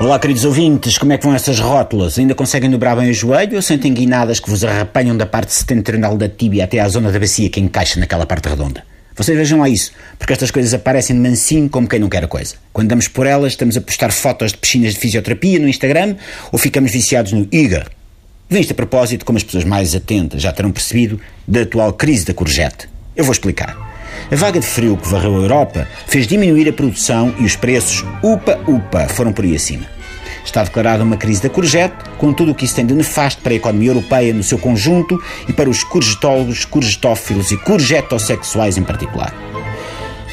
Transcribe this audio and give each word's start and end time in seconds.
Olá, 0.00 0.18
queridos 0.18 0.46
ouvintes, 0.46 0.96
como 0.96 1.12
é 1.12 1.18
que 1.18 1.26
vão 1.26 1.34
essas 1.34 1.60
rótulas? 1.60 2.18
Ainda 2.18 2.34
conseguem 2.34 2.70
dobrar 2.70 2.96
bem 2.96 3.10
o 3.10 3.12
joelho 3.12 3.56
ou 3.56 3.60
sentem 3.60 3.92
guinadas 3.92 4.40
que 4.40 4.48
vos 4.48 4.64
arrepanham 4.64 5.14
da 5.14 5.26
parte 5.26 5.52
setentrional 5.52 6.16
da 6.16 6.26
tíbia 6.26 6.64
até 6.64 6.80
à 6.80 6.88
zona 6.88 7.12
da 7.12 7.20
bacia 7.20 7.50
que 7.50 7.60
encaixa 7.60 8.00
naquela 8.00 8.24
parte 8.24 8.48
redonda? 8.48 8.82
Vocês 9.14 9.36
vejam 9.36 9.60
lá 9.60 9.68
isso, 9.68 9.92
porque 10.18 10.32
estas 10.32 10.50
coisas 10.50 10.72
aparecem 10.72 11.14
de 11.14 11.20
mansinho 11.20 11.68
como 11.68 11.86
quem 11.86 12.00
não 12.00 12.08
quer 12.08 12.24
a 12.24 12.26
coisa. 12.26 12.54
Quando 12.72 12.88
damos 12.88 13.08
por 13.08 13.26
elas, 13.26 13.52
estamos 13.52 13.76
a 13.76 13.80
postar 13.82 14.10
fotos 14.10 14.52
de 14.52 14.58
piscinas 14.58 14.94
de 14.94 15.00
fisioterapia 15.00 15.58
no 15.58 15.68
Instagram 15.68 16.16
ou 16.50 16.58
ficamos 16.58 16.92
viciados 16.92 17.32
no 17.32 17.46
Iga. 17.52 17.86
Vem 18.48 18.62
isto 18.62 18.72
a 18.72 18.76
propósito, 18.76 19.26
como 19.26 19.36
as 19.36 19.44
pessoas 19.44 19.64
mais 19.64 19.94
atentas 19.94 20.40
já 20.40 20.50
terão 20.50 20.72
percebido, 20.72 21.20
da 21.46 21.60
atual 21.60 21.92
crise 21.92 22.24
da 22.24 22.32
courgette. 22.32 22.88
Eu 23.14 23.22
vou 23.22 23.32
explicar. 23.32 23.89
A 24.30 24.36
vaga 24.36 24.60
de 24.60 24.66
frio 24.66 24.96
que 24.96 25.08
varreu 25.08 25.36
a 25.36 25.42
Europa 25.42 25.88
fez 26.06 26.26
diminuir 26.26 26.68
a 26.68 26.72
produção 26.72 27.34
e 27.38 27.44
os 27.44 27.56
preços, 27.56 28.04
upa, 28.22 28.58
upa, 28.66 29.08
foram 29.08 29.32
por 29.32 29.44
aí 29.44 29.54
acima. 29.54 29.86
Está 30.44 30.64
declarada 30.64 31.04
uma 31.04 31.16
crise 31.16 31.42
da 31.42 31.48
courgette, 31.48 31.96
com 32.18 32.32
tudo 32.32 32.52
o 32.52 32.54
que 32.54 32.64
isso 32.64 32.74
tem 32.74 32.86
de 32.86 32.94
nefasto 32.94 33.42
para 33.42 33.52
a 33.52 33.56
economia 33.56 33.90
europeia 33.90 34.32
no 34.32 34.42
seu 34.42 34.58
conjunto 34.58 35.22
e 35.48 35.52
para 35.52 35.68
os 35.68 35.84
courgetólogos, 35.84 36.64
courgetófilos 36.64 37.50
e 37.50 37.56
courgetossexuais 37.56 38.76
em 38.76 38.82
particular. 38.82 39.34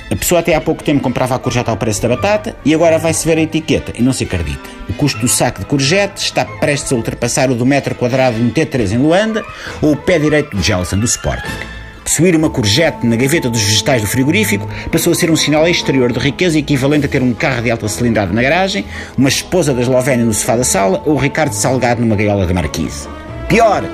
A 0.10 0.16
pessoa 0.16 0.40
até 0.40 0.56
há 0.56 0.62
pouco 0.62 0.84
tempo 0.84 1.02
comprava 1.02 1.36
a 1.36 1.40
courgette 1.40 1.70
ao 1.70 1.76
preço 1.76 2.02
da 2.02 2.08
batata 2.08 2.56
e 2.64 2.74
agora 2.74 2.98
vai-se 2.98 3.28
ver 3.28 3.38
a 3.38 3.42
etiqueta 3.42 3.92
e 3.96 4.02
não 4.02 4.14
se 4.14 4.24
acredita. 4.24 4.70
O 4.88 4.94
custo 4.94 5.20
do 5.20 5.28
saco 5.28 5.60
de 5.60 5.66
courgette 5.66 6.24
está 6.24 6.46
prestes 6.46 6.92
a 6.94 6.96
ultrapassar 6.96 7.52
o 7.52 7.56
do 7.56 7.66
metro 7.66 7.94
quadrado 7.94 8.38
de 8.38 8.44
um 8.44 8.50
T3 8.50 8.94
em 8.94 8.98
Luanda 8.98 9.44
ou 9.82 9.92
o 9.92 9.98
pé 9.98 10.18
direito 10.18 10.56
do 10.56 10.64
Gelson 10.64 10.98
do 10.98 11.06
Sporting. 11.06 11.77
Possuir 12.18 12.36
uma 12.36 12.50
courgette 12.50 13.06
na 13.06 13.16
gaveta 13.16 13.48
dos 13.48 13.62
vegetais 13.62 14.02
do 14.02 14.08
frigorífico 14.08 14.68
passou 14.92 15.14
a 15.14 15.16
ser 15.16 15.30
um 15.30 15.36
sinal 15.36 15.68
exterior 15.68 16.12
de 16.12 16.18
riqueza 16.18 16.58
equivalente 16.58 17.06
a 17.06 17.08
ter 17.08 17.22
um 17.22 17.32
carro 17.32 17.62
de 17.62 17.70
alta 17.70 17.88
cilindrada 17.88 18.34
na 18.34 18.42
garagem, 18.42 18.86
uma 19.16 19.30
esposa 19.30 19.72
da 19.72 19.84
Eslovénia 19.84 20.26
no 20.26 20.34
sofá 20.34 20.56
da 20.56 20.64
sala 20.64 21.04
ou 21.06 21.16
Ricardo 21.16 21.54
Salgado 21.54 22.02
numa 22.02 22.16
gaiola 22.16 22.48
da 22.48 22.56
Marquise. 22.56 23.08
Pior! 23.48 23.88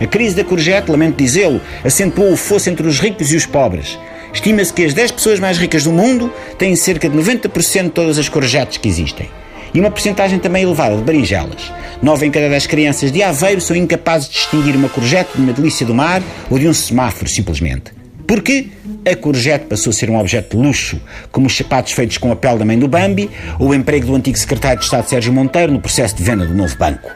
A 0.00 0.06
crise 0.06 0.36
da 0.36 0.44
courgette, 0.44 0.88
lamento 0.88 1.16
dizê-lo, 1.16 1.60
acentuou 1.84 2.32
o 2.32 2.36
fosso 2.36 2.70
entre 2.70 2.86
os 2.86 3.00
ricos 3.00 3.32
e 3.32 3.36
os 3.36 3.44
pobres. 3.44 3.98
Estima-se 4.32 4.72
que 4.72 4.84
as 4.84 4.94
10 4.94 5.10
pessoas 5.10 5.40
mais 5.40 5.58
ricas 5.58 5.82
do 5.82 5.90
mundo 5.90 6.32
têm 6.56 6.76
cerca 6.76 7.08
de 7.08 7.18
90% 7.18 7.82
de 7.82 7.90
todas 7.90 8.20
as 8.20 8.28
courgettes 8.28 8.78
que 8.78 8.88
existem 8.88 9.28
e 9.74 9.80
uma 9.80 9.90
porcentagem 9.90 10.38
também 10.38 10.62
elevada 10.62 10.96
de 10.96 11.02
berinjelas. 11.02 11.72
Nove 12.00 12.26
em 12.26 12.30
cada 12.30 12.48
dez 12.48 12.66
crianças 12.66 13.10
de 13.10 13.22
Aveiro 13.22 13.60
são 13.60 13.76
incapazes 13.76 14.28
de 14.28 14.34
distinguir 14.34 14.76
uma 14.76 14.88
courgette 14.88 15.32
de 15.34 15.42
uma 15.42 15.52
delícia 15.52 15.84
do 15.84 15.94
mar 15.94 16.22
ou 16.48 16.58
de 16.58 16.68
um 16.68 16.72
semáforo, 16.72 17.28
simplesmente. 17.28 17.92
Porque 18.26 18.68
a 19.10 19.14
courgette 19.14 19.66
passou 19.66 19.90
a 19.90 19.92
ser 19.92 20.08
um 20.08 20.18
objeto 20.18 20.56
de 20.56 20.62
luxo, 20.62 21.00
como 21.30 21.46
os 21.46 21.56
sapatos 21.56 21.92
feitos 21.92 22.16
com 22.16 22.32
a 22.32 22.36
pele 22.36 22.58
da 22.58 22.64
mãe 22.64 22.78
do 22.78 22.88
Bambi 22.88 23.28
ou 23.58 23.68
o 23.68 23.74
emprego 23.74 24.06
do 24.06 24.14
antigo 24.14 24.38
secretário 24.38 24.78
de 24.78 24.84
Estado 24.84 25.08
Sérgio 25.08 25.32
Monteiro 25.32 25.72
no 25.72 25.80
processo 25.80 26.16
de 26.16 26.22
venda 26.22 26.46
do 26.46 26.54
novo 26.54 26.76
banco. 26.78 27.10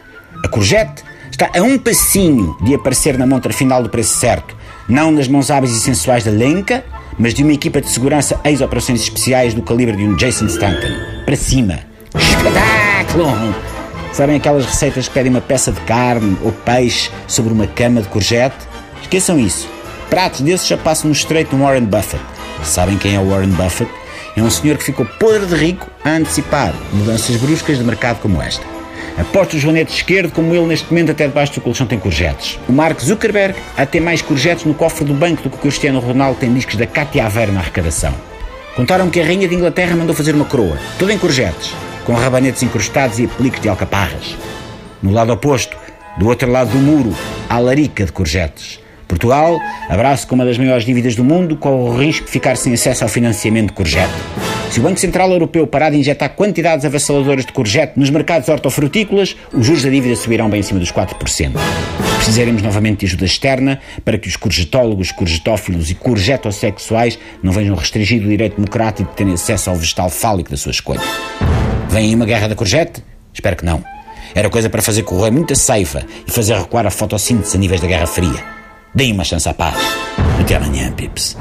A 0.45 0.48
courgette 0.48 1.03
está 1.31 1.51
a 1.56 1.62
um 1.62 1.79
passinho 1.79 2.56
de 2.62 2.75
aparecer 2.75 3.17
na 3.17 3.27
montra 3.27 3.53
final 3.53 3.83
do 3.83 3.89
preço 3.89 4.19
certo, 4.19 4.56
não 4.89 5.11
nas 5.11 5.29
mãos 5.29 5.51
hábeis 5.51 5.73
e 5.73 5.81
sensuais 5.81 6.25
da 6.25 6.31
Lenca, 6.31 6.84
mas 7.19 7.34
de 7.34 7.42
uma 7.42 7.53
equipa 7.53 7.81
de 7.81 7.89
segurança 7.89 8.39
ex-operações 8.45 9.01
especiais 9.01 9.55
do 9.55 9.62
calibre 9.62 9.97
de 9.97 10.05
um 10.05 10.14
Jason 10.14 10.47
Stanton. 10.47 10.92
Para 11.25 11.36
cima, 11.36 11.88
Espetáculo! 12.20 13.55
Sabem 14.12 14.36
aquelas 14.36 14.64
receitas 14.64 15.06
que 15.06 15.14
pedem 15.14 15.30
uma 15.30 15.41
peça 15.41 15.70
de 15.70 15.80
carne 15.83 16.36
ou 16.42 16.50
peixe 16.50 17.11
sobre 17.27 17.52
uma 17.52 17.66
cama 17.66 18.02
de 18.02 18.08
courgette? 18.08 18.56
Esqueçam 19.02 19.38
isso. 19.38 19.69
Pratos 20.11 20.41
desses 20.41 20.66
já 20.66 20.77
passam 20.77 21.08
no 21.08 21.12
estreito 21.12 21.55
do 21.55 21.62
Warren 21.62 21.84
Buffett. 21.84 22.22
Sabem 22.64 22.96
quem 22.96 23.14
é 23.14 23.20
o 23.20 23.28
Warren 23.28 23.50
Buffett? 23.50 23.91
É 24.36 24.42
um 24.42 24.50
senhor 24.50 24.77
que 24.77 24.84
ficou 24.84 25.05
podre 25.05 25.46
de 25.46 25.55
rico 25.55 25.89
a 26.05 26.11
antecipar 26.11 26.74
mudanças 26.92 27.36
bruscas 27.36 27.78
de 27.78 27.84
mercado 27.84 28.20
como 28.20 28.42
esta. 28.42 28.64
Aposto 29.19 29.55
o 29.55 29.58
joanete 29.58 29.94
esquerdo, 29.94 30.33
como 30.33 30.55
ele 30.55 30.66
neste 30.66 30.89
momento 30.91 31.11
até 31.11 31.27
debaixo 31.27 31.55
do 31.55 31.61
colchão 31.61 31.86
tem 31.86 31.98
courgettes. 31.98 32.58
O 32.68 32.73
Mark 32.73 33.01
Zuckerberg 33.01 33.55
tem 33.90 34.01
mais 34.01 34.23
courgettes 34.23 34.64
no 34.64 34.74
cofre 34.74 35.05
do 35.05 35.14
banco 35.14 35.42
do 35.42 35.51
que 35.51 35.57
o 35.57 35.61
Cristiano 35.61 35.98
Ronaldo 35.98 36.39
tem 36.39 36.52
discos 36.52 36.77
da 36.77 36.86
Katia 36.86 37.27
Aveiro 37.27 37.52
na 37.52 37.61
arrecadação. 37.61 38.14
Contaram 38.77 39.11
que 39.11 39.20
a 39.20 39.24
rainha 39.24 39.48
de 39.48 39.55
Inglaterra 39.55 39.96
mandou 39.96 40.14
fazer 40.14 40.34
uma 40.34 40.45
coroa, 40.45 40.78
toda 40.98 41.12
em 41.12 41.18
courgettes 41.18 41.74
com 42.08 42.14
rabanetes 42.14 42.63
incrustados 42.63 43.19
e 43.19 43.27
apliques 43.27 43.61
de 43.61 43.69
alcaparras. 43.69 44.35
No 45.02 45.13
lado 45.13 45.30
oposto, 45.30 45.77
do 46.19 46.27
outro 46.27 46.51
lado 46.51 46.70
do 46.70 46.79
muro, 46.79 47.14
há 47.51 47.58
larica 47.58 48.07
de 48.07 48.13
courgettes. 48.13 48.80
Portugal, 49.07 49.61
abraço 49.91 50.27
com 50.27 50.35
uma 50.35 50.46
das 50.46 50.57
maiores 50.57 50.86
dívidas 50.86 51.14
do 51.14 51.23
mundo, 51.23 51.55
corre 51.55 51.74
o 51.74 51.98
risco 51.98 52.24
de 52.24 52.30
ficar 52.30 52.57
sem 52.57 52.73
acesso 52.73 53.05
ao 53.05 53.11
financiamento 53.11 53.69
de 53.69 53.73
courgette. 53.74 54.14
Se 54.70 54.80
o 54.80 54.83
Banco 54.83 54.98
Central 54.98 55.30
Europeu 55.33 55.67
parar 55.67 55.91
de 55.91 55.98
injetar 55.98 56.30
quantidades 56.30 56.86
avassaladoras 56.86 57.45
de 57.45 57.52
courgette 57.52 57.98
nos 57.98 58.08
mercados 58.08 58.48
hortofrutícolas, 58.48 59.36
os 59.52 59.67
juros 59.67 59.83
da 59.83 59.90
dívida 59.90 60.17
subirão 60.17 60.48
bem 60.48 60.61
acima 60.61 60.80
dos 60.80 60.90
4%. 60.90 61.52
Precisaremos 62.17 62.63
novamente 62.63 63.01
de 63.01 63.07
ajuda 63.07 63.27
externa 63.27 63.80
para 64.02 64.17
que 64.17 64.29
os 64.29 64.36
courgetólogos, 64.36 65.13
courgetófilos 65.13 65.90
e 65.90 65.95
courgetossexuais 65.95 67.19
não 67.42 67.52
vejam 67.52 67.77
restringido 67.77 68.25
o 68.25 68.30
direito 68.30 68.57
democrático 68.57 69.11
de 69.11 69.17
terem 69.17 69.35
acesso 69.35 69.69
ao 69.69 69.77
vegetal 69.77 70.08
fálico 70.08 70.51
da 70.51 70.57
sua 70.57 70.73
escolha. 70.73 71.02
Vem 71.89 72.07
aí 72.09 72.15
uma 72.15 72.27
guerra 72.27 72.49
da 72.49 72.55
courgette? 72.55 73.03
Espero 73.33 73.57
que 73.57 73.65
não. 73.65 73.83
Era 74.35 74.51
coisa 74.51 74.69
para 74.69 74.83
fazer 74.83 75.03
correr 75.03 75.31
muita 75.31 75.55
ceifa 75.55 76.05
e 76.27 76.31
fazer 76.31 76.57
recuar 76.57 76.87
a 76.87 76.91
fotossíntese 76.91 77.57
a 77.57 77.61
níveis 77.61 77.81
da 77.81 77.87
Guerra 77.87 78.07
Fria. 78.07 78.45
Deem 78.95 79.13
uma 79.13 79.25
chance 79.25 79.49
à 79.49 79.55
paz. 79.55 79.77
Até 80.41 80.57
amanhã, 80.57 80.93
Pips. 80.93 81.37